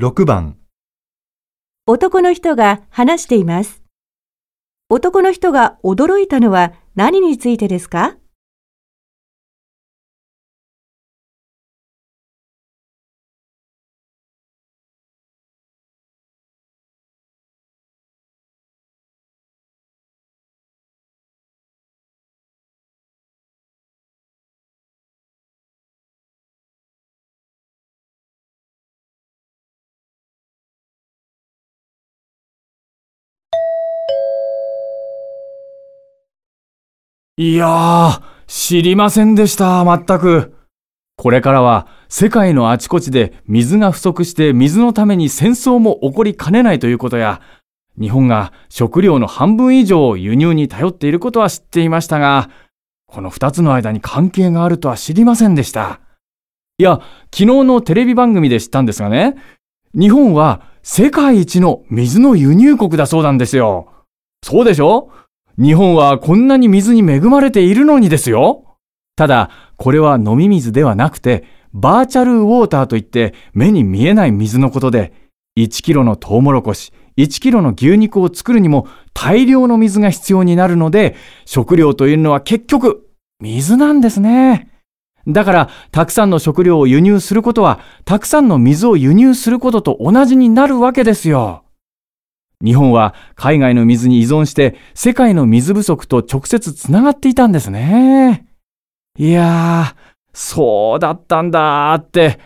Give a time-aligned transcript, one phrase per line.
[0.00, 0.56] 6番
[1.84, 3.82] 男の人が話しています。
[4.88, 8.16] 男の人が驚いたのは何についてですか？
[37.40, 40.56] いやー、知りませんでした、全く。
[41.16, 47.40] これからは世界のあちこちで水が不足して水のために戦争も起こりかねないということや、
[47.96, 52.50] 日本が食料の半分以上を輸入に頼っていることは知っていましたが、
[53.06, 56.00] この二つの間に関係があるとは知りませんでした。
[56.78, 57.00] いや、
[57.32, 59.36] 昨日のテレビ番組で知ったんですがね、
[59.94, 63.92] 日本は世界一の水の輸入国だそうなんですよ。
[64.42, 65.12] そうでしょ？
[65.60, 68.76] 日本はこんなに水に恵まれているのにですよ。
[69.16, 75.12] ただ、これは飲み水ではなくて、バーチャルウォーターといって目に見えない水のことで、
[75.58, 83.08] 1キロのトウモロコシ、1キロの牛肉を作るにも大量の水が必要になるので、食料というのは結局、
[83.40, 84.70] 水なんですね。
[85.26, 91.64] だから、たくさんの食料を輸入することは、たくさんの水を輸入することと同じになるわけですよ。
[92.64, 98.46] 日本は海外の水に依存して世界の水不足と直接つながっていたんですね。
[99.16, 102.40] いやー、そうだったんだーって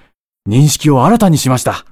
[0.47, 1.87] 認識を新たにしました。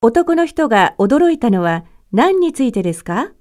[0.00, 3.32] 男の人が驚いたのは何についてですか？